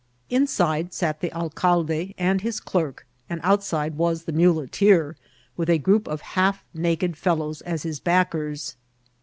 [0.31, 5.15] In* side sat the alcalde and his clerk, and outside uras the muleteer,
[5.55, 8.77] with a group of half naked fellows as his backers.